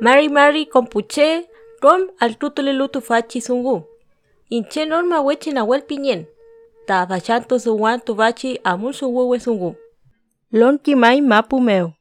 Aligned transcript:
Mari 0.00 0.28
Mari 0.30 0.64
compuche, 0.66 1.44
rom 1.82 2.08
al 2.20 2.34
tutule 2.38 2.72
lutu 2.72 3.00
fachi 3.02 3.40
sungu. 3.40 3.84
Inche 4.50 4.86
norma 4.86 5.20
wechi 5.20 5.52
na 5.52 5.64
wel 5.64 5.82
piñen. 5.82 6.24
Ta 6.86 7.06
bachanto 7.06 7.58
suwan 7.58 8.00
tu 8.00 8.14
bachi 8.14 8.58
amun 8.64 8.92
suwe 8.92 9.38
sungu. 9.40 9.76
Lonki 10.52 10.94
mai 10.94 11.20
mapu 11.20 11.60
meo. 11.60 11.92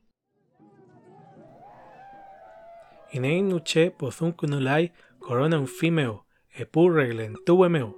Inei 3.11 3.41
nuche 3.41 3.89
pozun 3.89 4.31
kunulai 4.31 4.91
corona 5.19 5.57
un 5.59 5.67
fimeo, 5.67 6.23
e 6.59 6.65
pu 6.65 6.89
reglen 6.89 7.35
tuwe 7.45 7.69
meo. 7.69 7.95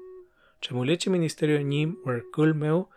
Chemuleche 0.62 1.10
ministerio 1.10 1.60
ñim 1.62 1.96
werkul 2.06 2.54
meo, 2.54 2.90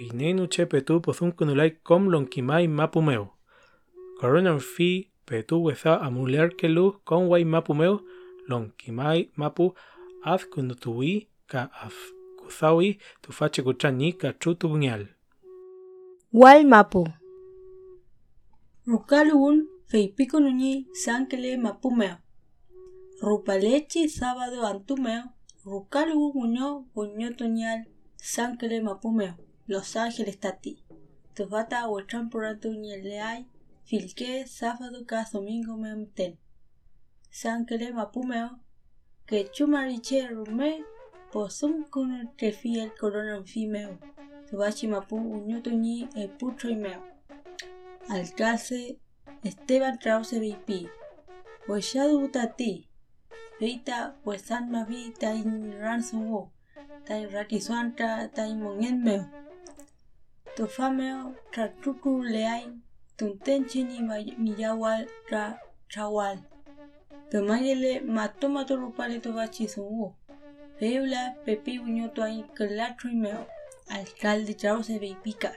inei 0.00 0.34
nuche 0.34 0.66
petu 0.66 1.00
pozun 1.00 1.32
kunulai 1.32 1.70
kom 1.82 2.08
lonkimai 2.08 2.68
mapu 2.68 3.02
meo. 3.02 3.28
Corona 4.20 4.52
un 4.52 4.60
fi 4.60 5.10
petu 5.28 5.56
weza 5.64 5.92
amuler 6.06 6.48
kelu 6.58 6.84
kon 7.04 7.28
wai 7.30 7.44
mapu 7.44 7.72
meo, 7.80 8.00
lonkimai 8.48 9.20
mapu 9.36 9.64
az 10.32 10.42
kunutui 10.52 11.28
ka 11.50 11.60
az 11.84 11.96
kusawi 12.38 12.88
tu 13.22 13.28
fache 13.32 13.60
kuchani 13.66 14.08
ka 14.20 14.28
chutu 14.40 14.68
bunyal. 14.68 15.02
Wal 16.40 16.64
mapu. 16.72 17.02
Rukaluun 18.90 19.56
feipico 19.90 20.36
nuñi 20.40 20.72
sankele 21.02 21.50
mapumeo. 21.64 22.16
Rupalechi 23.26 24.08
sábado 24.08 24.58
antumeo. 24.70 25.24
Rukalu 25.70 26.32
muño 26.34 26.68
muño 26.94 27.28
tuñal 27.38 27.80
sankele 28.16 28.80
mapumeo. 28.80 29.34
Los 29.66 29.96
Ángeles 29.96 30.40
tati. 30.40 30.72
Tufata 31.34 31.88
o 31.88 32.00
champurantu 32.10 32.68
leay. 33.90 34.00
Filque 34.00 34.46
sábado 34.46 35.04
ka 35.06 35.24
domingo 35.32 35.76
memten. 35.76 36.38
Sankele 37.30 37.92
mapumeo. 37.92 38.60
Que 39.26 39.44
chumariche 39.44 40.28
rume. 40.28 40.84
Posum 41.32 41.84
kun 41.90 42.28
tefiel 42.36 42.90
corona 42.98 43.42
fimeo. 43.44 43.98
Tubachi 44.48 44.88
mapu 44.88 45.16
uño 45.16 45.62
tuñi 45.62 46.08
e 46.14 46.28
pucho 46.28 46.68
y 46.68 46.76
meo. 46.76 47.02
Alcalce 48.08 48.98
Esteban 49.44 49.98
Trause 49.98 50.38
VIP. 50.40 50.88
Hueshadu 51.66 52.28
tati. 52.28 52.88
Veita 53.60 54.16
huesan 54.24 54.70
mavi 54.70 55.12
tain 55.20 55.72
ransumo. 55.80 56.52
Tain 57.04 57.30
rakisuanta 57.30 58.30
tain 58.32 58.60
mongen 58.60 59.02
meo. 59.04 59.26
Tofameo 60.56 61.34
tratuku 61.52 62.22
leai. 62.22 62.87
Tuntenchi 63.18 63.82
ni 63.82 63.98
miyawal 64.38 65.08
tra 65.26 65.58
chawal. 65.88 66.38
Pemayele 67.30 68.00
matoma 68.00 68.64
torupale 68.64 69.18
tobachi 69.20 69.68
sumo. 69.68 70.14
Feula 70.78 71.34
pepi 71.44 71.78
uño 71.86 72.08
tuain 72.14 72.44
kelatro 72.56 73.10
meo. 73.12 73.42
Alcalde 73.88 74.54
Trause 74.54 74.98
VIPica. 74.98 75.50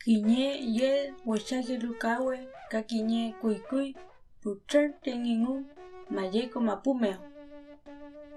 Kiñe 0.00 0.44
yel 0.78 1.12
huachake 1.24 1.76
lukawe 1.76 2.48
ka 2.70 2.82
kiñe 2.82 3.32
kuikui 3.40 3.94
pucher 4.40 4.94
tengingu 5.02 5.64
mayeko 6.10 6.60
mapumeo. 6.60 7.20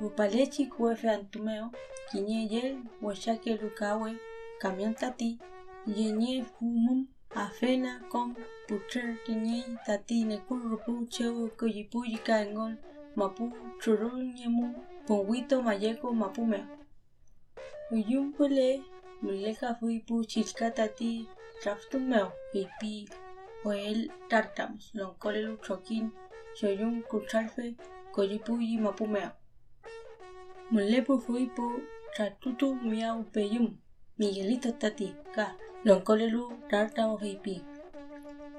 Rupalechi 0.01 0.65
kuefe 0.65 1.09
antumeo 1.09 1.71
kiñe 2.11 2.47
yel 2.53 2.77
huachake 3.01 3.57
lukawe 3.61 4.17
camión 4.59 4.93
tati 4.93 5.39
yenye 5.87 6.43
fumum 6.43 7.07
afena 7.35 7.99
con 8.11 8.35
pucher 8.67 9.17
kiñe 9.25 9.63
tati 9.85 10.23
nekurupu 10.23 11.05
cheu 11.13 11.49
kuyipuyi 11.57 12.17
kaengol 12.17 12.73
mapu 13.15 13.43
churuñemu 13.81 14.65
ponguito 15.07 15.61
mayeko 15.61 16.13
mapumeo. 16.13 16.67
Uyumpule 17.91 18.81
muleka 19.21 19.75
fui 19.75 19.99
pu 19.99 20.25
chilkatati 20.25 21.27
Traftumeo, 21.61 22.31
pipi, 22.51 23.07
Joel 23.63 24.11
Tartamos, 24.29 24.91
Loncolelu 24.93 25.57
Choquín, 25.57 26.11
Shoyun 26.53 27.01
Kuchalfe, 27.03 27.75
Koyipuyi 28.13 28.77
Mapumeo. 28.77 29.31
Mulepo 30.71 31.19
Fuipo, 31.19 31.71
Tratutu 32.13 32.75
Miau 32.75 33.23
Peyum, 33.23 33.77
Miguelito 34.19 34.71
Tati, 34.71 35.15
Ka, 35.33 35.55
Loncolelu 35.85 36.51
Tartamo 36.67 37.15
Pipi. 37.17 37.61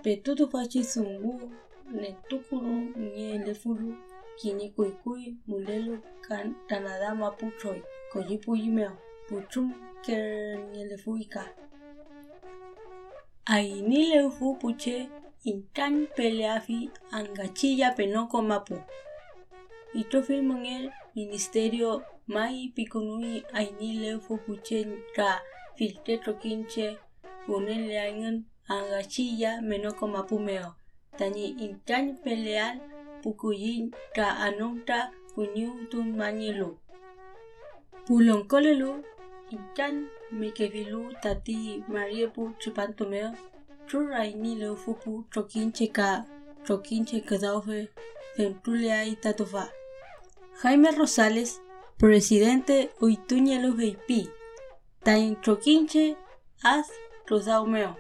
Petutu 0.03 0.47
Pachi 0.47 0.85
Sungu, 0.85 1.51
Netukuru, 1.91 2.95
Nielefuru, 2.97 3.97
Kini 4.37 4.71
Kuikui, 4.71 5.35
Mulelu, 5.49 5.99
Kan, 6.23 6.55
Tanada 6.69 7.15
Mapuchoy, 7.15 7.83
Koyipuyi 8.13 8.69
Meo, 8.71 8.93
Puchum, 9.29 9.75
Kernielefuika. 10.05 11.49
Ainile 13.47 14.23
ufu 14.23 14.55
puche 14.55 15.09
intan 15.45 16.07
peleafi 16.07 16.91
angachilla 17.11 17.91
penoko 17.91 18.43
mapu. 18.43 18.79
Ito 19.95 20.23
firman 20.23 20.67
el 20.67 20.93
ministerio 21.15 22.03
mai 22.27 22.73
pikunui 22.75 23.45
ainile 23.53 24.15
ufu 24.15 24.39
puche 24.39 24.85
tra 25.15 25.41
filte 25.77 26.19
trokinche 26.19 26.99
unele 27.49 28.01
aingan 28.01 28.37
angachilla 28.69 29.61
menoko 29.69 30.07
mapu 30.09 30.39
meo. 30.39 30.75
Tani 31.19 31.45
intan 31.65 32.05
peleal 32.25 32.77
pukuyin 33.23 33.85
tra 34.15 34.29
anonta 34.47 34.99
kunyu 35.35 35.71
tun 35.91 36.17
manilu. 36.19 36.79
Pulonkolelu 38.07 38.91
intan 39.55 39.95
Mikevilu 40.31 41.15
tati 41.23 41.85
Mariepu 41.89 42.53
Chipantomeo, 42.59 43.31
Churaini 43.87 44.57
Leufupu, 44.59 45.25
Troquinche 45.31 45.87
Ka, 45.93 46.27
Troquinche 46.65 47.21
Kadaufe, 47.21 47.89
Centulia 48.37 49.05
y 49.05 49.15
Tatofa. 49.15 49.71
Jaime 50.63 50.91
Rosales, 50.91 51.61
presidente 51.97 52.91
Uituña 53.01 53.61
Lujeipi, 53.63 54.29
Tain 55.05 55.37
Troquinche, 55.41 56.17
Az 57.27 57.31
Rosaumeo. 57.31 57.97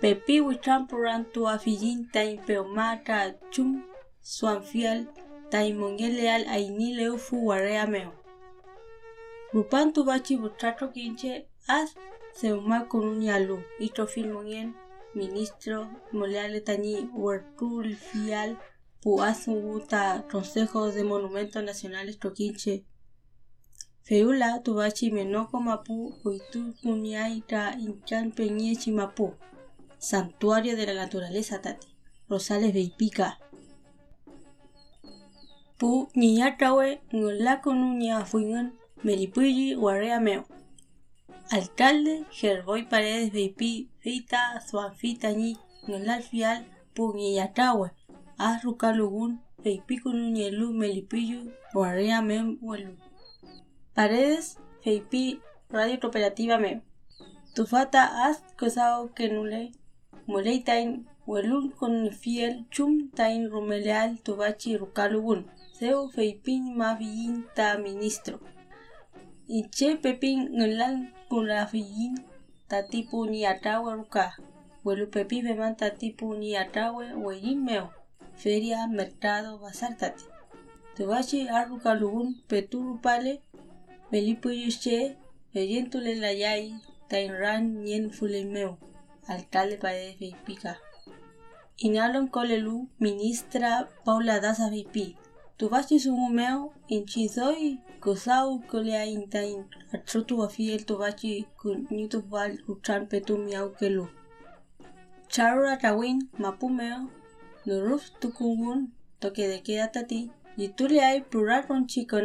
Pepi 0.00 0.40
Wichampuran 0.40 1.24
tu 1.32 1.46
afillin 1.46 2.08
Tain 2.12 2.38
Peomata 2.46 3.34
Chum, 3.50 3.84
Suanfial, 4.22 5.06
Tain 5.50 5.76
Mongeleal 5.76 6.46
Aini 6.46 6.94
Leufu 6.94 7.46
Wareameo. 7.46 8.12
Rupantu 9.52 10.04
bachi 10.04 10.36
butrato 10.36 10.92
kinche 10.92 11.48
as 11.66 11.94
seuma 12.32 12.86
con 12.88 13.04
un 13.08 13.22
yalu 13.22 13.58
ministro 15.14 15.88
moleale 16.12 16.60
tani 16.60 17.08
huertul 17.12 17.96
fial 17.96 18.56
consejo 20.30 20.90
de 20.92 21.04
monumentos 21.04 21.62
nacionales 21.62 22.18
troquinche 22.18 22.84
feula 24.06 24.48
tubachi 24.64 25.06
menoko 25.16 25.56
mapu 25.60 25.94
huitu 26.22 26.60
ta 27.50 27.62
inchan 27.86 28.26
peñe 28.36 28.76
chimapu 28.76 29.26
santuario 29.98 30.76
de 30.76 30.86
la 30.86 30.94
naturaleza 30.94 31.60
tati. 31.64 31.88
Rosales 32.28 32.72
veipica 32.72 33.28
pu 35.78 35.90
niñatawe 36.20 36.88
ngola 37.16 37.54
con 37.64 37.78
un 37.88 38.00
ya 38.08 38.24
fuingan 38.30 38.66
melipuyi 39.04 39.66
wareameo 39.84 40.42
Alcalde 41.56 42.14
Gerboy 42.38 42.82
Paredes 42.90 43.32
Veipi 43.36 43.90
Vita 44.02 44.42
Suanfita 44.66 45.28
Ñi 45.40 45.50
Nolal 45.88 46.22
Fial 46.22 46.64
Puñiyatawe 46.94 47.88
Arrucalugun 48.38 49.32
Veipi 49.64 49.94
Kunuñelu 50.02 50.66
Melipiyu 50.80 51.40
Guarrea 51.74 52.22
Mem 52.28 52.46
Huelu 52.62 52.94
Paredes 53.94 54.58
Veipi 54.84 55.40
Radio 55.70 56.00
Cooperativa 56.00 56.58
Mem 56.58 56.80
Tufata 57.54 58.26
As 58.26 58.42
Cosao 58.58 59.08
Kenule 59.14 59.72
Mulei 60.26 60.60
Tain 60.64 61.06
Huelun 61.26 61.70
con 61.70 62.10
Fiel 62.10 62.64
Chum 62.74 63.10
Tain 63.10 63.50
Rumeleal 63.50 64.18
Tubachi 64.24 64.76
Rucalugun 64.76 65.44
Seu 65.78 66.08
Veipin 66.08 66.76
Maviin 66.76 67.44
Ta 67.54 67.78
Ministro 67.78 68.40
Iche 69.48 69.96
Pepin 70.02 70.48
Nulan 70.52 71.12
Kulafiyin 71.28 72.14
Tatipu 72.72 73.26
ni 73.26 73.44
atawe 73.46 73.94
ruka. 73.94 74.32
Welu 74.84 75.06
pepi 75.06 75.42
beman 75.42 75.76
tatipu 75.76 76.34
ni 76.34 76.56
atawe 76.56 77.12
weyin 77.24 77.60
meo. 77.64 77.92
Feria, 78.34 78.86
mercado, 78.88 79.58
bazar 79.58 79.92
tati. 80.00 80.24
Tubachi 80.96 81.48
arruka 81.48 81.92
lugun 81.94 82.40
peturu 82.48 82.96
pale. 82.96 83.42
Melipu 84.12 84.48
yusche. 84.50 85.16
Eyentule 85.54 86.14
la 86.14 86.32
yai. 86.32 86.74
Tainran 87.08 87.64
nyen 87.84 88.10
fule 88.10 88.44
meo. 88.44 88.78
Alcalde 89.28 89.76
paredes 89.82 90.34
pica. 90.46 90.76
inalon 91.86 92.28
kolelu 92.28 92.88
ministra 93.00 93.88
Paula 94.04 94.40
Daza 94.40 94.70
VP. 94.70 95.16
Tu 95.58 95.68
vachi 95.68 95.98
sumumeo 95.98 96.72
in 96.88 97.06
chisoi 97.06 97.78
kusau 98.00 98.58
kolea 98.70 99.04
intain 99.06 99.64
atrotu 99.94 100.42
afiel 100.44 100.84
tu 100.84 100.94
vachi 101.02 101.46
kunyutu 101.60 102.18
val 102.30 102.52
kuchan 102.66 103.06
petu 103.10 103.34
miau 103.38 103.68
kelu. 103.78 104.06
Charura 105.28 105.76
tawin 105.76 106.18
mapumeo 106.38 107.00
nuruf 107.66 108.10
tukungun 108.20 108.80
toque 109.20 109.44
de 109.48 109.58
queda 109.66 109.86
tati 109.94 110.30
y 110.56 110.68
tu 110.68 110.88
le 110.88 111.00
hay 111.00 111.20
plural 111.30 111.66
con 111.66 111.86
chico 111.86 112.16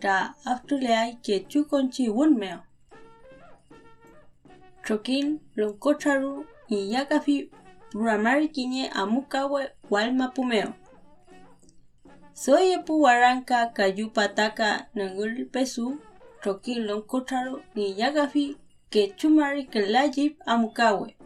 le 0.00 0.94
hay 0.94 1.18
que 1.22 1.46
chu 1.48 1.64
con 1.64 1.90
chi 1.90 2.08
un 2.08 2.36
meo. 2.36 2.62
Chokin 4.84 5.40
lonkocharu 5.56 6.44
y 6.68 6.90
yakafi 6.92 7.50
Ramari 7.94 8.48
kiñe 8.48 8.88
amukawe 8.88 9.70
walma 9.90 10.28
pumeo. 10.28 10.74
Soy 12.34 12.72
epu 12.72 13.00
waranka 13.02 13.66
kayu 13.66 14.10
pataka 14.10 14.88
nangul 14.94 15.46
pesu 15.52 15.98
trokin 16.42 16.86
lon 16.86 17.02
kocharo 17.02 17.62
ni 17.74 17.98
yagafi 18.00 18.56
que 18.90 19.14
chumari 19.16 19.64
kelajip 19.64 20.36
amukawe. 20.46 21.16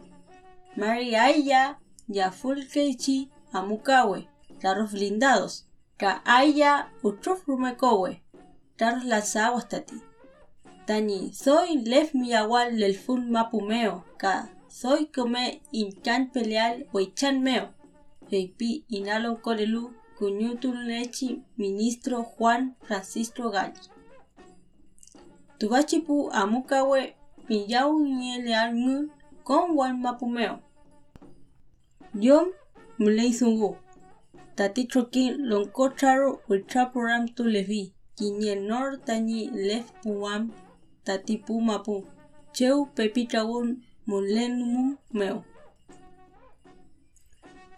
Mari 0.77 1.15
aya 1.15 1.75
ya 2.07 2.31
fulkechi 2.31 3.29
amukawe. 3.53 4.27
Taros 4.61 4.91
blindados. 4.91 5.67
Ka 5.97 6.21
aya 6.25 6.87
utruf 7.03 7.45
rumekowe. 8.81 9.01
Taros 9.01 9.05
lanzados 9.05 9.67
tati. 9.67 9.95
Tani 10.85 11.33
soy 11.33 11.77
lef 11.85 12.13
mi 12.13 12.33
awal 12.33 12.73
lel 12.73 12.93
fun 12.93 13.31
mapumeo 13.31 14.03
ka 14.17 14.47
soy 14.67 15.05
come 15.05 15.61
inchan 15.71 16.31
peleal 16.33 16.85
weichan 16.93 17.41
meo. 17.41 17.67
Heipi 18.29 18.83
inalon 18.89 19.37
kolelu 19.37 19.91
kunyutul 20.17 20.77
lechi 20.87 21.41
ministro 21.57 22.23
Juan 22.23 22.75
Francisco 22.81 23.49
Galli. 23.49 23.79
Tubachipu 25.59 26.31
amukawe 26.31 27.15
piyau 27.47 27.99
nyele 27.99 28.55
alngu 28.55 29.09
con 29.43 29.75
wal 29.75 29.93
mapumeo. 29.93 30.59
Yom 32.15 32.47
mulei 32.99 33.33
sungu. 33.33 33.77
Tati 34.55 34.85
trokin 34.85 35.37
lonkocharo 35.37 36.41
ultra 36.49 36.85
program 36.85 37.27
tu 37.27 37.43
levi. 37.43 37.93
Lef 39.67 39.85
puam 40.01 40.51
tati 41.05 41.35
pu 41.45 41.53
mapu. 41.61 41.95
Cheu 42.53 42.77
meu. 45.19 45.37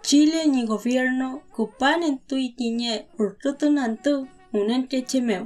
Chile 0.02 0.48
ni 0.48 0.66
gobierno 0.66 1.28
cupan 1.56 2.04
en 2.04 2.18
tu 2.28 2.36
y 2.36 2.50
tiñe 2.60 2.94
urtutunantu 3.18 4.28
unen 4.60 4.88
meu. 5.30 5.46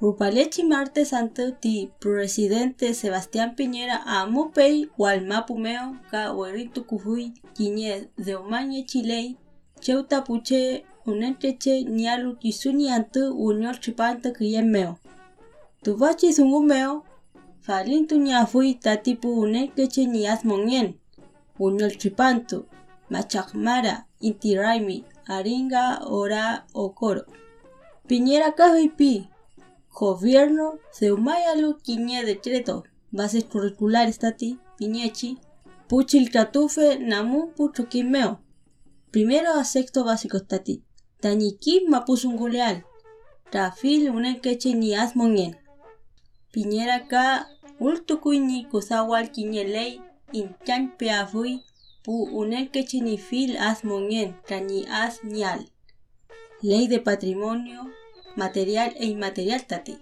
Rupalechi 0.00 0.62
martes 0.62 1.08
santo 1.08 1.54
ti 1.54 1.90
presidente 2.00 2.92
Sebastián 2.92 3.54
Piñera 3.56 3.96
amupei 4.04 4.90
walmapumeo 4.98 5.96
ka 6.10 6.32
weritu 6.38 6.80
kufui 6.84 7.32
tiñe 7.56 8.10
de 8.24 8.32
omañe 8.36 8.84
chilei 8.90 9.28
cheuta 9.80 10.24
puche 10.26 10.84
unenteche 11.06 11.84
nialu 11.84 12.36
kisuni 12.36 12.90
antu 12.90 13.22
unyor 13.46 13.80
chipanta 13.80 14.30
kiyemeo. 14.30 14.96
Tuvachi 15.82 16.32
sungumeo 16.32 17.02
falin 17.60 18.06
tu 18.06 18.16
ñafui 18.16 18.74
tatipu 18.74 19.40
unekeche 19.40 20.06
ni 20.06 20.26
asmonien. 20.26 20.94
Unyor 21.58 21.92
chipantu 22.00 22.64
machakmara 23.10 24.04
intiraimi 24.20 25.04
aringa 25.26 25.84
ora 26.20 26.64
okoro. 26.74 27.22
Piñera 28.08 28.50
kahuipi 28.52 29.28
Gobierno 29.98 30.78
se 30.92 31.10
umayalu 31.10 31.68
quiñe 31.84 32.22
decreto, 32.30 32.84
bases 33.12 33.44
curriculares 33.44 34.18
tati, 34.18 34.58
piñechi, 34.76 35.38
puchil 35.88 36.30
catufe 36.30 36.98
namu 36.98 37.38
puchuquimeo. 37.56 38.32
Primero 39.10 39.50
a 39.54 39.64
sexto 39.64 40.04
básico 40.04 40.38
tati, 40.40 40.82
tañiqui 41.22 41.74
mapusunguleal, 41.90 42.76
tafil 43.50 44.10
unekeche 44.10 44.74
ni 44.74 44.94
asmonien. 44.94 45.52
Piñera 46.52 46.98
ka 47.10 47.24
ultukuini 47.80 48.58
kusawal 48.70 49.26
quiñe 49.34 49.64
ley, 49.74 49.92
inchan 50.32 50.82
peafui, 50.98 51.52
pu 52.04 52.12
unekeche 52.40 53.00
ni 53.00 53.16
fil 53.18 53.56
asmonien, 53.70 54.34
tañi 54.48 54.86
as 55.02 55.14
nial. 55.24 55.60
Ley 56.62 56.88
de 56.88 56.98
patrimonio, 57.00 57.80
material 58.36 58.90
e 58.96 59.04
inmaterial 59.06 59.62
tati. 59.66 59.96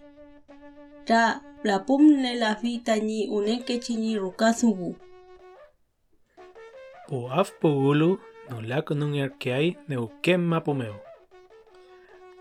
Ra 1.08 1.42
la 1.64 1.78
pumle 1.86 2.34
la 2.42 2.54
vita 2.54 2.96
ni 2.96 3.28
uneke 3.28 3.78
chini 3.78 4.18
rukasugu. 4.18 4.96
Po 7.08 7.28
af 7.40 7.52
po 7.60 7.68
ulu 7.68 8.18
no 8.50 8.60
la 8.60 8.78
konun 8.86 9.14
erkeai 9.14 9.76
ne 9.88 9.96
ukem 9.96 10.40
mapumeo. 10.50 11.03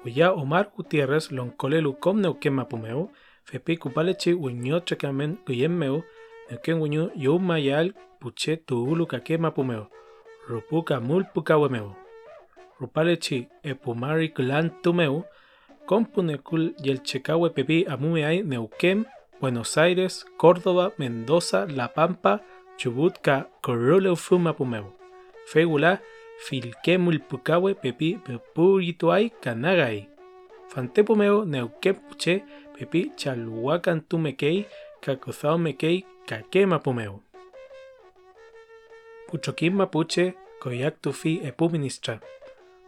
Uya 0.05 0.33
Omar 0.33 0.71
Gutiérrez 0.75 1.31
ne 1.31 2.27
ukem 2.27 2.53
mapumeo, 2.53 3.09
fepi 3.43 3.77
kupalechi 3.77 4.33
unyo 4.33 4.79
chekamen 4.79 5.37
uyemmeo, 5.47 6.03
ne 6.51 6.57
ken 6.57 6.81
unyo 6.81 7.11
yo 7.15 7.39
mayal 7.39 7.93
puche 8.19 8.57
tu 8.57 8.83
ulu 8.83 9.05
kake 9.07 9.37
mapumeo. 9.37 9.87
Rupuka 10.49 10.99
mul 10.99 11.23
pukawemeo. 11.33 11.95
Rupalechi 12.79 13.47
epumari 13.63 14.29
kulan 14.29 14.69
tumeo, 14.81 15.23
Compunecul 15.85 16.73
Yelchecahue 16.83 17.49
Pepi 17.49 17.85
Amumeay 17.85 18.43
Neuquén, 18.43 19.05
Buenos 19.41 19.77
Aires, 19.77 20.25
Córdoba, 20.37 20.91
Mendoza, 20.97 21.65
La 21.65 21.87
Pampa, 21.87 22.41
Chubutca, 22.77 23.47
Fumapumeu. 24.15 24.85
Fegula, 25.45 25.99
Filquemul 26.43 27.19
Pucahue 27.19 27.73
Pepi 27.73 28.17
Pepurituay 28.17 29.31
Canagay. 29.41 30.07
Fantepumeo 30.67 31.45
Neuquén 31.45 31.95
Puche 31.95 32.43
Pepi 32.75 33.11
Chalhuacan 33.15 34.01
Tumekei, 34.01 34.65
Cacozao 35.01 35.57
Mekei, 35.57 36.05
Caquemapumeu. 36.27 37.21
Puchoquín 39.27 39.73
Mapuche, 39.73 40.33
Coyac 40.59 41.01
Tufi 41.01 41.39
Epu 41.43 41.69
Ministra. 41.69 42.19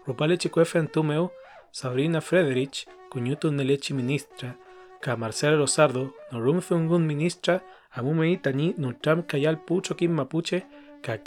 Rupale 0.05 0.37
Chicuefen 0.37 0.87
Tumeu, 0.87 1.29
Sabrina 1.71 2.19
Frederich, 2.19 2.85
cuñuto 3.09 3.51
nelechi 3.51 3.93
ministra, 3.93 4.55
ka 4.99 5.15
Marcela 5.15 5.55
Lozardo, 5.55 6.13
norum 6.31 6.59
zungun 6.61 7.05
ministra, 7.05 7.61
amumei 7.91 8.37
tani 8.37 8.73
nutram 8.77 9.23
kayal 9.23 9.57
pucho 9.65 9.95
kim 9.95 10.11
mapuche, 10.11 10.63
ka 11.01 11.17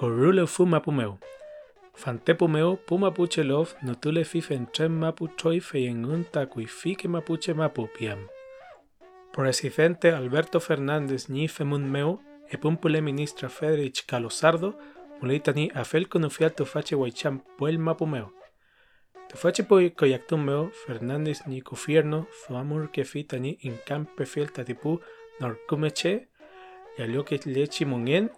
keche 0.00 0.08
kai, 0.08 0.08
korule 0.08 0.46
fu 0.46 0.66
mapumeu. 0.66 1.18
Fantepumeo 1.94 2.76
pu 2.76 2.98
mapuche 2.98 3.42
lov 3.44 3.74
notule 3.82 4.24
fifen 4.24 4.66
tren 4.66 4.92
mapu 4.92 5.28
choi 5.36 5.60
feyengun 5.60 6.24
takuifike 6.24 7.08
mapuche 7.08 7.54
mapu 7.54 7.86
piam. 7.86 8.18
Presidente 9.32 10.12
Alberto 10.12 10.58
Fernández 10.60 11.28
ni 11.28 11.48
femunmeo, 11.48 12.18
epumpule 12.50 13.00
ministra 13.00 13.48
Frederich 13.48 14.06
Calosardo, 14.06 14.74
muleitani 15.20 15.70
afel 15.74 16.08
conofiato 16.08 16.64
fache 16.64 16.96
waicham 16.96 17.40
puel 17.56 17.78
mapumeo. 17.78 18.32
Tefache 19.28 19.62
po 19.62 19.76
koyaktumeo 19.96 20.70
Fernández 20.86 21.46
ni 21.46 21.60
gobierno 21.60 22.26
fuamur 22.32 22.90
que 22.90 23.04
fita 23.04 23.38
ni 23.38 23.58
incam 23.62 24.06
perfil 24.16 24.48
tatipu 24.48 25.00
norkumeche 25.40 26.28
yalio 26.98 27.24
que 27.24 27.38
lechi 27.44 27.84
mongen 27.84 28.30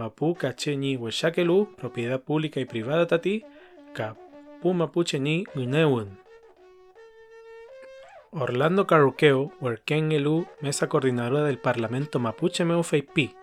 mapu 0.00 0.34
cache 0.34 0.76
ni 0.76 0.96
hueshakelu 0.96 1.68
propiedad 1.76 2.20
pública 2.20 2.58
y 2.60 2.64
privada 2.64 3.06
tati 3.06 3.44
ka 3.92 4.16
pu 4.62 4.74
mapuche 4.74 5.18
ni 5.18 5.44
guneun. 5.54 6.08
Orlando 8.32 8.86
Carruqueo, 8.86 9.52
Huerken 9.60 10.12
Elu, 10.12 10.46
mesa 10.60 10.88
coordinadora 10.88 11.44
del 11.44 11.58
Parlamento 11.58 12.20
Mapuche 12.20 12.64
Meufeipi, 12.64 13.34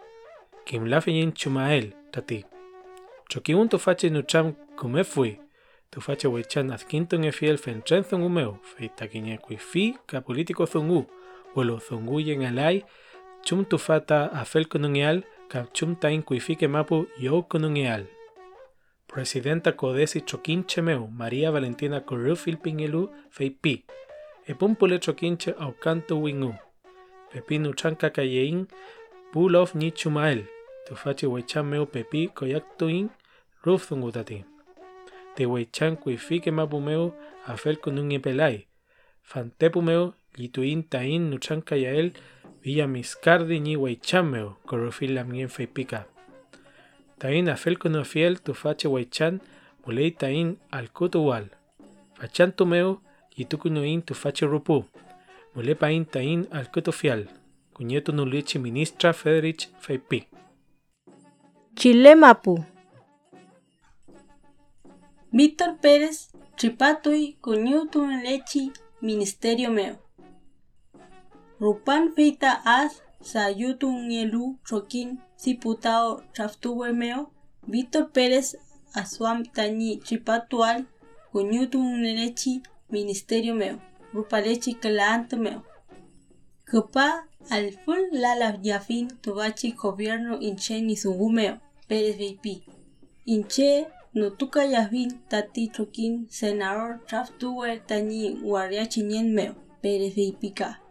Kim 0.66 0.86
Lafeyin 0.86 1.34
Chumael, 1.34 1.94
Tati. 2.10 2.46
Chokiun 3.30 3.68
Tufache 3.68 4.10
Nucham 4.10 4.54
Kumefui, 4.78 5.42
tu 5.90 6.00
fache 6.00 6.28
wechan 6.28 6.72
azquinto 6.72 7.18
en 7.18 7.34
fiel 7.34 7.58
fentren 7.58 8.04
zongu 8.04 8.30
meu, 8.30 8.60
feita 8.64 9.08
quiñe 9.08 9.40
fi 9.58 9.98
ka 10.06 10.22
político 10.22 10.66
zongu, 10.66 11.06
lo 11.56 11.80
zongu 11.80 12.20
yen 12.22 12.46
alay, 12.46 12.86
chum 13.44 13.66
tu 13.66 13.78
fata 13.78 14.28
afel 14.28 14.68
konungial, 14.68 15.26
ka 15.50 15.66
chum 15.74 15.96
tain 15.96 16.22
fi 16.40 16.56
que 16.56 16.68
mapu 16.68 17.08
yo 17.18 17.44
konungial. 17.44 18.06
Presidenta 19.08 19.72
Codesi 19.72 20.22
Choquinche 20.22 20.82
meu, 20.82 21.08
María 21.08 21.50
Valentina 21.52 22.02
Corru 22.02 22.36
Filpingelu, 22.36 23.10
feipi. 23.32 23.86
Epumpule 24.46 25.00
Choquinche 25.00 25.56
au 25.58 25.74
canto 25.74 26.18
wingu. 26.18 26.54
Pepinu 27.32 27.74
chanca 27.74 28.10
cayein, 28.10 28.68
pulov 29.32 29.76
ni 29.76 29.92
chumael, 29.92 30.46
tufachi 30.86 31.26
huaychan 31.26 31.66
meu 31.66 31.86
pepi 31.86 32.28
koyak 32.28 32.78
tuin 32.78 33.10
ruf 33.64 33.90
tati. 34.14 34.44
Te 35.36 35.46
huaychan 35.46 35.96
kuifike 35.96 36.52
mapu 36.52 36.80
meu 36.80 37.14
afel 37.48 37.78
kunun 37.78 38.22
pelai. 38.22 38.68
Fantepu 39.24 39.82
meu 39.82 40.14
lituin 40.38 40.84
tain 40.84 41.30
nuchan 41.30 41.62
kayael 41.62 42.12
villa 42.68 42.88
miscardi 42.88 43.60
ni 43.60 43.74
huaychan 43.76 44.26
meu 44.32 44.48
korofil 44.68 45.14
lamien 45.16 45.48
feipika. 45.48 46.00
Tain 47.20 47.50
afel 47.50 47.78
kunu 47.82 48.04
fiel 48.06 48.34
tufachi 48.46 48.88
huaychan 48.88 49.40
mulei 49.86 50.12
tain 50.12 50.58
al 50.72 50.88
kutuwal. 50.98 51.46
Fachan 52.20 52.52
tu 52.52 52.66
meu 52.66 52.90
yitukunuin 53.38 54.02
tufachi 54.02 54.46
rupu. 54.46 54.84
Mulepain 55.56 56.06
tain 56.06 56.46
al 56.52 56.68
kutufial. 56.74 57.22
Cuñeto 57.74 58.12
nulichi 58.12 58.60
ministra 58.60 59.14
Federich 59.14 59.70
Feipi. 59.80 60.28
Chile 61.76 62.16
Mapu. 62.16 62.64
Víctor 65.32 65.78
Pérez, 65.82 66.32
Chipatui, 66.58 67.38
Cuñutu 67.42 68.00
Lechi, 68.24 68.72
Ministerio 69.02 69.72
Meo. 69.72 70.07
Rupan 71.60 72.14
Feita 72.16 72.62
As, 72.66 73.02
Sayutu 73.22 73.90
Nielu, 73.92 74.58
Choquín, 74.64 75.20
Diputado 75.44 76.24
Chaftuwe 76.34 76.94
Meo, 76.94 77.32
Víctor 77.68 78.12
Pérez, 78.12 78.58
Asuam 78.94 79.44
Tañi, 79.44 80.00
Chipatual, 80.04 80.86
Cuñutu 81.32 81.80
Lechi, 81.98 82.62
Ministerio 82.90 83.56
Meo. 83.56 83.80
Rupalechi 84.14 84.74
Calanto 84.76 85.38
Meo. 85.38 85.64
Kupa 86.70 87.28
al 87.50 87.72
full 87.72 88.04
la 88.12 88.58
yafin 88.64 89.08
tubachi 89.22 89.72
gobierno 89.72 90.40
inche 90.40 90.82
ni 90.82 90.96
sungumeo 90.96 91.58
Pérez 91.88 92.18
VIP. 92.18 92.64
Inche 93.26 93.88
no 94.14 94.30
tuka 94.30 94.66
yafin 94.66 95.10
tati 95.30 95.68
chokin 95.68 96.28
senador 96.30 97.00
traftuwe 97.08 97.80
tani 97.88 98.34
guardia 98.42 98.86
chinien 98.86 99.34
meo 99.34 99.54
Pérez 99.82 100.14
VIP 100.16 100.56
ka. 100.56 100.87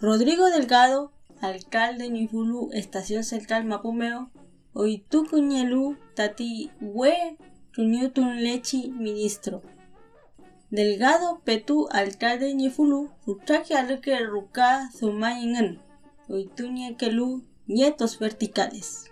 Rodrigo 0.00 0.48
Delgado, 0.48 1.12
alcalde 1.42 2.08
Nifulu, 2.08 2.70
estación 2.72 3.22
central 3.22 3.64
Mapumeo, 3.66 4.30
Oituku 4.72 5.40
Nyelu, 5.40 5.98
tati 6.14 6.70
we 6.80 7.36
Tunyutun 7.72 8.42
Lechi, 8.42 8.90
ministro. 8.92 9.62
Delgado 10.70 11.42
Petu 11.44 11.86
alcalde 11.90 12.54
Ñefulu, 12.54 13.10
Ruchaki 13.26 13.74
Aluke 13.74 14.18
Ruka 14.20 14.88
Zumayengan, 14.96 15.82
Oituña 16.28 16.96
Kelu, 16.96 17.44
nietos 17.66 18.18
verticales. 18.18 19.10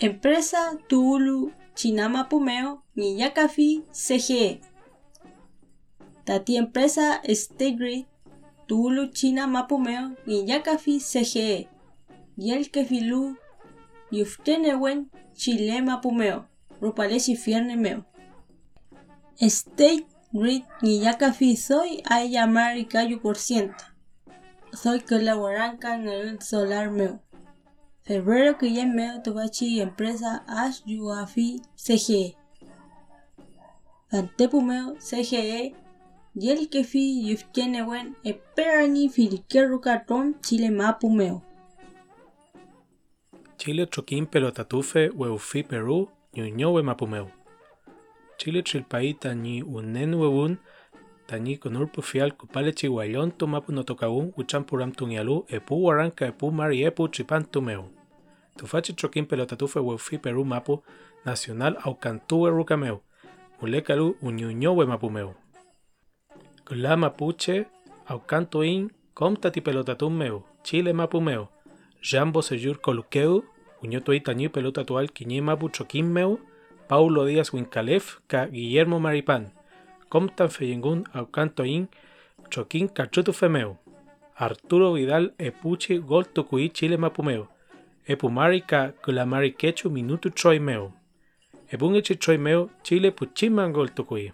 Empresa 0.00 0.76
Tuulu 0.88 1.52
Chinama 1.76 2.28
Pumeo, 2.28 2.82
Niyakafi 2.96 3.84
CGE. 3.92 4.60
Tati 6.24 6.56
Empresa 6.56 7.20
State 7.24 8.08
Tuulu 8.72 9.12
China 9.12 9.46
Mapumeo, 9.46 10.16
Niyakafi 10.26 10.98
CGE. 10.98 11.68
Yel 12.38 12.70
Kefilu, 12.70 13.36
Yuftenewen, 14.10 15.10
Chile 15.34 15.82
Mapumeo, 15.82 16.46
Rupaleshi 16.80 17.36
Fierne 17.36 17.76
Meo. 17.76 18.06
State 19.38 20.06
Grid 20.32 20.62
Niyakafi 20.80 21.54
soy 21.54 22.02
a 22.08 22.24
llamar 22.24 22.78
y 22.78 22.86
callo 22.86 23.20
por 23.20 23.36
ciento. 23.36 23.84
Soy 24.72 25.00
colaboranca 25.00 25.94
en 25.94 26.08
el 26.08 26.40
solar 26.40 26.90
meu. 26.90 27.20
Febrero 28.04 28.56
que 28.56 28.72
ya 28.72 28.86
meo 28.86 29.20
tobachi 29.20 29.82
empresa 29.82 30.44
Ash 30.48 30.82
Yuafi 30.86 31.60
CGE. 31.76 32.38
Fantepu 34.10 34.62
meo 34.62 34.96
CGE. 34.98 35.74
Y 36.34 36.48
el 36.50 36.70
que 36.70 36.82
fi 36.84 37.28
yuftiene 37.28 37.82
buen 37.82 38.16
esperani 38.24 39.10
filiquerro 39.10 39.80
cartón 39.82 40.40
Chile 40.40 40.70
mapu 40.70 41.10
meo. 41.10 41.42
Chile 43.58 43.86
choquín 43.86 44.26
pelotatufe 44.26 45.10
weufi 45.10 45.62
Perú 45.62 46.08
ñuñowe 46.34 46.82
mapumeu. 46.82 47.28
Chile 48.38 48.62
chilpai 48.62 49.14
tani 49.14 49.62
unen 49.62 50.14
wewun 50.14 50.58
tani 51.26 51.58
konurpu 51.58 52.02
fial 52.02 52.32
kupale 52.32 52.72
chihuayón 52.72 53.30
tomapu 53.32 53.72
notokaun 53.72 54.32
uchampuram 54.36 54.92
tunyalu 54.92 55.44
epu 55.48 55.84
waranka 55.84 56.26
epu 56.26 56.50
mari 56.50 56.82
epu 56.82 57.08
chipan 57.08 57.44
tumeu. 57.44 57.84
Tufachi 58.56 58.92
choquín 58.94 59.26
pelotatufe 59.26 59.78
weufi 59.80 60.18
Perú 60.18 60.44
mapu 60.44 60.82
nacional 61.26 61.76
aucantue 61.84 62.50
rucameu. 62.50 63.00
Mulekalu 63.60 64.16
uñuñowe 64.22 64.86
mapumeu. 64.86 65.41
Kula 66.72 66.96
mapuche 66.96 67.66
aucanto 68.06 68.62
in 68.64 68.90
comtati 69.14 69.60
pelotatum 69.60 70.16
meu. 70.16 70.42
Chile 70.62 70.92
mapumeu. 70.94 71.48
Jambo 72.00 72.40
sejur 72.40 72.80
colukeu. 72.80 73.44
Uñoto 73.82 74.14
itani 74.14 74.48
pelotatual 74.48 75.10
quiñe 75.12 75.42
mapu 75.42 75.68
choquín 75.68 76.06
meu. 76.06 76.38
Paulo 76.88 77.26
Díaz 77.26 77.52
Wincalef, 77.52 78.20
ka 78.26 78.46
Guillermo 78.46 78.98
Maripán, 79.00 79.52
Comtan 80.08 80.48
Feyengun 80.48 81.04
Aucantoin, 81.12 81.88
Choquín 82.50 82.88
Cachutu 82.88 83.32
Femeu, 83.34 83.76
Arturo 84.34 84.94
Vidal 84.94 85.34
Epuchi 85.38 85.98
Gol 85.98 86.24
Tucuí 86.24 86.70
Chile 86.70 86.96
Mapumeu, 86.96 87.48
Epumari 88.06 88.62
ka 88.62 88.92
Kulamari 89.02 89.52
Quechu 89.52 89.90
Minutu 89.90 90.30
Choimeu, 90.30 90.92
Ebun 91.70 91.96
Echi 91.96 92.16
Choimeu 92.16 92.70
Chile 92.82 93.10
Puchiman 93.10 93.72
Gol 93.72 93.90
Tucuí, 93.90 94.32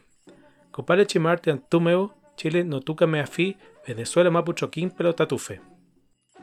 Copale 0.72 1.04
Chimarte 1.04 1.50
Antumeu, 1.50 2.10
Chile 2.38 2.62
Notuca 2.62 3.04
Meafi, 3.04 3.56
Venezuela 3.84 4.30
Mapu 4.30 4.52
Choquín 4.52 4.90
Pelotatufe. 4.90 5.60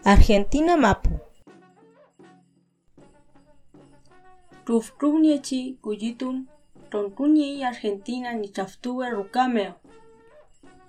Argentina 0.04 0.75
Mapu. 0.75 1.10
Rufrubniechi 4.66 5.80
Guyitun, 5.82 6.48
Tonruni 6.90 7.64
Argentina 7.64 8.34
ni 8.34 8.50
Chaftue 8.50 9.10
Rucameo. 9.10 9.75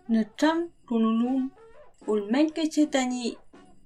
Necham 0.09 0.71
Runulum, 0.89 1.53
Ulmenke 2.09 2.69
Chetani 2.69 3.39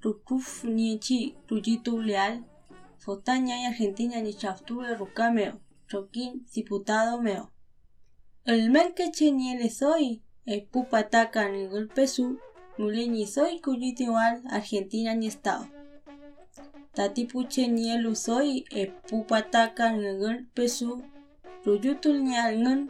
Rufrubniechi 0.02 1.36
Ruyitu 1.48 2.00
Leal, 2.00 2.46
Fotaña 2.98 3.60
y 3.60 3.66
Argentina 3.66 4.22
ni 4.22 4.32
Chaftue 4.32 4.96
Rucameo, 4.96 5.60
Choquín 5.86 6.46
Diputado 6.54 7.20
Meo. 7.20 7.52
El 8.46 8.70
Menke 8.70 9.10
Cheniele 9.12 9.68
soy, 9.68 10.22
el 10.52 10.62
Pupataca 10.72 11.48
ni 11.48 11.68
Golpesu, 11.68 12.40
Muleni 12.76 13.24
soy 13.26 13.60
Cuyitual, 13.60 14.42
Argentina 14.50 15.14
ni 15.14 15.28
Estado. 15.28 15.66
Tati 16.92 17.24
puche 17.24 17.68
nielu 17.68 18.16
soy 18.16 18.64
e 18.70 18.86
pupataka 19.08 19.86
ngal 19.92 20.38
pesu 20.54 20.88
ruyutul 21.64 22.16
nial 22.26 22.52
ngan 22.62 22.80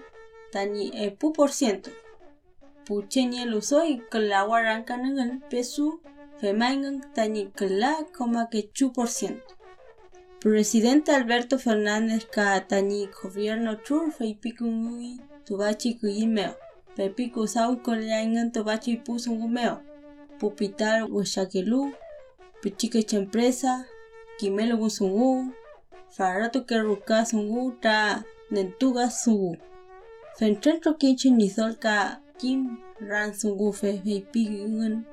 tani 0.53 0.85
pu 1.19 1.27
por 1.37 1.51
ciento. 1.59 1.91
Puche 2.87 3.23
nielu 3.31 3.61
soy 3.71 3.91
kala 4.13 4.39
waranka 4.51 4.95
ngal 4.97 5.33
pesu 5.51 6.01
femaingan 6.41 6.97
tani 7.17 7.43
kala 7.59 7.93
coma 8.17 8.43
que 8.51 8.61
chu 8.77 8.87
por 8.97 9.09
ciento. 9.09 9.53
Presidente 10.41 11.13
Alberto 11.13 11.59
Fernández 11.59 12.25
ka 12.35 12.47
tani 12.71 13.01
gobierno 13.17 13.73
chur 13.85 14.05
fei 14.17 14.33
pikungui 14.43 15.21
tubachi 15.45 15.91
kuyimeo. 16.01 16.55
Pepiku 17.01 17.49
sau 17.49 17.81
kolyangan 17.81 18.53
tubachi 18.53 19.01
pusungumeo. 19.01 19.81
Pupital 20.37 21.09
washakelu 21.09 21.97
pichike 22.61 23.01
empresa, 23.17 23.89
kimelo 24.37 24.77
gusungu, 24.77 25.49
farato 26.13 26.61
que 26.69 26.77
ruka 26.77 27.25
sungu 27.25 27.73
ta 27.81 28.23
nentuga 28.51 29.09
sungu. 29.09 29.57
Fentrencho 30.37 30.93
kinchi 31.01 31.31
nisol 31.31 31.73
ka 31.81 32.21
kim 32.37 32.77
ran 33.01 33.33
sungu 33.33 33.73
fe 33.73 33.97
fe 34.05 34.21
pigun, 34.33 35.05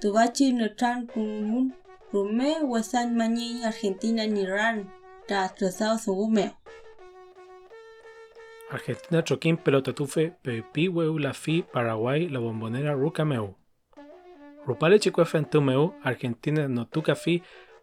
tubachi 0.00 0.52
no 0.52 0.68
tran 0.68 1.06
kumun, 1.08 1.72
rume 2.12 2.60
wasan 2.68 3.16
mani 3.16 3.64
Argentina 3.64 4.26
ni 4.26 4.44
ran 4.44 4.84
ta 5.26 5.48
atrasado 5.48 5.96
sungu 5.96 6.28
meo. 6.28 6.52
Argentina 8.72 9.24
Choquín 9.24 9.56
Pelotatufe, 9.56 10.32
Pepi 10.42 10.88
la 11.18 11.32
Fi, 11.32 11.62
Paraguay, 11.62 12.28
La 12.28 12.38
Bombonera 12.38 12.94
Rucameu. 12.94 13.56
Rupale 14.64 15.00
Chicuefentumeu, 15.00 15.94
Argentina 16.04 16.68
Notucafi, 16.68 17.42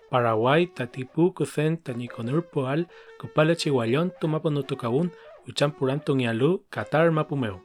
Paraguay, 0.09 0.67
Tatipu, 0.67 1.33
Kuzen, 1.33 1.77
Taniconur 1.77 2.43
Poal, 2.49 2.87
Cupale 3.19 3.57
Chihuayón, 3.57 4.13
Tumapo 4.21 4.49
Notucaún, 4.49 5.11
Uchampuram 5.45 5.99
Tunialú, 5.99 6.63
Qatar 6.69 7.11
Mapumeu. 7.11 7.59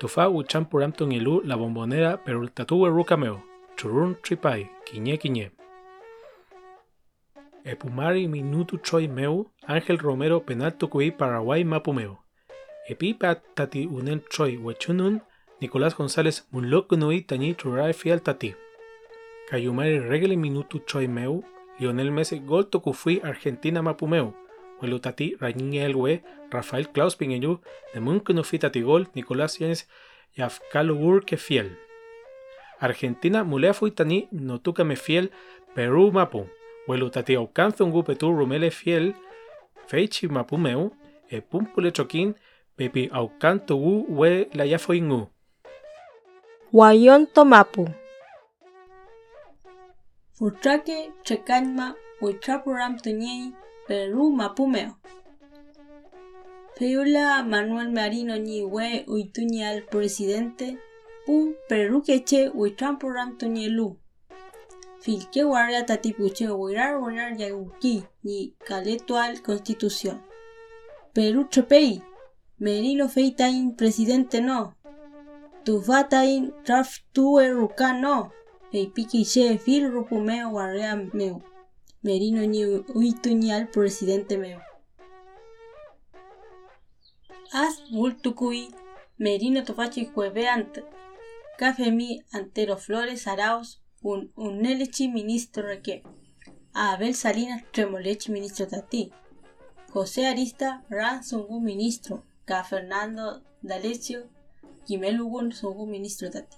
Tufa 0.00 0.30
Uchampuram 0.30 0.92
Tunialú, 0.92 1.42
La 1.44 1.56
Bombonera, 1.56 2.24
Perú 2.24 2.48
Tatue 2.48 2.88
Rucameu, 2.88 3.42
Churun 3.76 4.16
Tripai, 4.22 4.70
Quiñe 4.86 5.18
Quiñe. 5.18 5.52
Epumari 7.64 8.26
minutu 8.26 8.78
choi 8.78 9.06
meu, 9.06 9.50
Ángel 9.66 9.98
Romero 9.98 10.40
penalto 10.40 10.88
kui 10.88 11.10
Paraguay 11.10 11.64
mapumeo. 11.64 12.27
Epi 12.88 13.14
tati 13.54 13.86
unel 13.86 14.20
choi 14.30 14.56
wechunun, 14.56 15.20
Nicolás 15.60 15.94
González 15.94 16.46
munlokunui 16.52 17.20
tani 17.26 17.54
churai 17.54 17.92
fiel 17.92 18.20
tati. 18.20 18.54
Kayumari 19.50 19.98
regele 19.98 20.36
minutu 20.36 20.78
choi 20.86 21.06
meu, 21.06 21.44
Lionel 21.78 22.10
Messi 22.10 22.38
gol 22.38 22.64
tokufui 22.64 23.20
Argentina 23.22 23.82
mapumeu. 23.82 24.32
Huelu 24.80 24.98
tati 25.00 25.36
Rañin 25.38 25.74
Elwe, 25.74 26.22
Rafael 26.50 26.88
Klaus 26.88 27.14
pingeyu, 27.16 27.60
de 27.92 28.00
munkunu 28.00 28.42
tati 28.42 28.80
gol, 28.80 29.06
Nicolás 29.14 29.60
Yanes 29.60 29.86
Yafkalo 30.38 30.94
Urke 30.94 31.36
fiel. 31.36 31.76
Argentina 32.80 33.44
mulefui 33.44 33.90
tani 33.90 34.28
me 34.32 34.96
fiel, 34.96 35.30
Perú 35.74 36.10
mapu. 36.10 36.46
Huelu 36.86 37.10
tati 37.10 37.34
aucanzungu 37.34 38.02
petu 38.02 38.32
rumele 38.32 38.70
fiel, 38.70 39.14
feichi 39.88 40.26
mapumeu, 40.26 40.90
e 41.28 41.40
pumpule 41.42 41.92
choquín, 41.92 42.34
pepi 42.78 43.10
aucanto 43.12 43.74
u 43.76 43.92
we 44.18 44.48
la 44.54 44.64
yafoingu. 44.64 45.20
Wayon 46.72 47.26
tomapu. 47.34 47.88
Futrake 50.36 50.98
chekanma 51.26 51.86
huitrapuram 52.20 52.94
tuñei 53.04 53.52
Perú 53.88 54.30
mapumeo. 54.30 54.92
Peula 56.76 57.42
Manuel 57.42 57.90
Marino 57.90 58.36
ni 58.38 58.62
we 58.62 59.04
uituñi 59.08 59.62
al 59.64 59.82
presidente 59.82 60.78
pu 61.26 61.54
Perú 61.68 62.02
queche 62.06 62.50
huitrampuram 62.54 63.36
tuñelu. 63.38 63.88
Filque 65.00 65.42
guardia 65.42 65.86
tatipuche 65.86 66.46
huirar 66.50 66.98
huirar 67.00 67.36
yaguki 67.36 68.04
ni 68.22 68.54
caletual 68.68 69.42
constitución. 69.42 70.22
Perú 71.14 71.48
chepei. 71.50 72.07
Merino 72.60 73.08
feitain 73.08 73.76
presidente 73.76 74.40
no. 74.40 74.74
Tufatain 75.64 76.52
traf 76.64 76.98
tue 77.12 77.48
no. 78.00 78.32
Piki 78.70 79.24
che 79.24 79.58
fil 79.58 79.88
rupu 79.88 80.18
meo 80.20 80.50
guardia 80.50 80.96
meo. 81.12 81.42
Merino 82.02 82.44
ni 82.46 82.64
uitu 82.94 83.34
ni 83.34 83.52
al 83.52 83.68
presidente 83.68 84.36
meo. 84.36 84.60
As 87.52 87.82
multukui 87.90 88.74
Merino 89.18 89.62
tofachi 89.62 90.10
jueveante. 90.12 90.82
Café 91.58 91.92
mi 91.92 92.20
antero 92.32 92.76
Flores 92.76 93.26
Araos 93.26 93.80
un 94.02 94.32
unelechi 94.36 95.08
ministro 95.08 95.62
reque. 95.62 96.02
Abel 96.72 97.14
Salinas 97.14 97.62
Tremolechi 97.72 98.32
ministro 98.32 98.66
tati. 98.66 99.12
José 99.92 100.26
Arista 100.26 100.84
Ran 100.88 101.22
Sungu 101.22 101.60
ministro. 101.60 102.27
Ca 102.48 102.62
Fernando 102.64 103.42
D'Alessio 103.62 104.30
Gimelugun 104.86 105.52
Sungu 105.52 105.84
ministro 105.86 106.30
tati. 106.30 106.56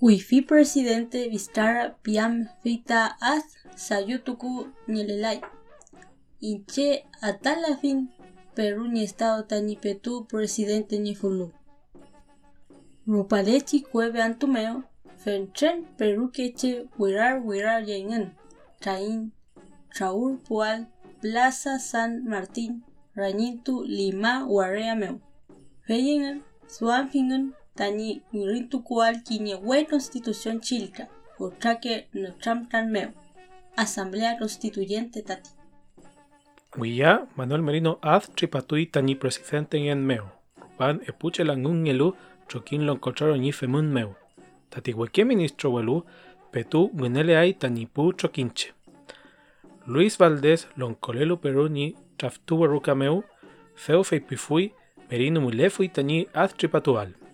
Wifi 0.00 0.40
presidente 0.40 1.28
Vistara 1.28 1.90
Piam 2.02 2.48
Fita 2.62 3.18
Az 3.20 3.44
Sayutuku. 3.76 4.72
Inche 6.40 7.04
fin 7.82 8.08
Perú 8.54 8.88
ni 8.88 9.04
estado 9.04 9.44
tani 9.44 9.76
petu 9.76 10.24
presidente 10.26 10.98
ni 10.98 11.14
fulu. 11.14 11.52
Rupalechi 13.06 13.82
cueve 13.82 14.22
antumeo, 14.22 14.84
fenchen 15.18 15.84
Perú 15.98 16.32
queche 16.32 16.88
wirar 16.98 17.42
wirar 17.44 17.84
yengen, 17.84 18.34
Raúl 19.98 20.38
Pual, 20.38 20.88
Plaza 21.20 21.78
San 21.78 22.24
Martín, 22.24 22.84
Rañintu 23.18 23.84
Lima 23.84 24.46
Wareameo. 24.46 25.18
Feyengen, 25.86 26.44
Suanfingen, 26.68 27.52
tani 27.74 28.22
mirintu 28.32 28.84
cual 28.84 29.24
quiñe 29.24 29.56
we 29.56 29.86
constitución 29.86 30.60
chilca, 30.60 31.08
que 31.82 32.06
no 32.12 32.28
tan 32.70 32.92
meo. 32.92 33.10
Asamblea 33.76 34.38
constituyente 34.38 35.22
tati. 35.22 35.50
Huilla, 36.76 37.26
Manuel 37.34 37.62
Merino 37.62 37.98
az 38.02 38.30
tripatui 38.36 38.86
tani 38.86 39.16
presidente 39.16 39.76
en 39.78 40.06
meo. 40.06 40.30
Rupan 40.60 41.00
epuche 41.08 41.42
langun 41.44 41.86
elu 41.88 42.14
chokin 42.46 42.86
lon 42.86 42.98
cocharo 42.98 43.36
ni 43.36 43.50
femun 43.52 43.92
meo. 43.92 44.14
Tati 44.70 44.92
hueque 44.92 45.24
ministro 45.24 45.72
welu, 45.72 46.04
petu 46.52 46.90
gunele 46.94 47.36
ay 47.36 47.52
tani 47.54 47.86
pu 47.86 48.12
chokinche. 48.12 48.74
Luis 49.86 50.18
Valdés 50.18 50.68
lon 50.76 50.94
colelo 50.94 51.36
peru 52.18 52.30
ni 52.30 52.38
traftu 52.46 52.66
ruca 52.66 52.94
meu, 52.94 53.24
feo 53.74 54.02
feipifui, 54.02 54.72
merino 55.08 55.40
mulefui 55.40 55.88
tani 55.88 56.26
az 56.32 56.52
tripatual. 56.52 57.27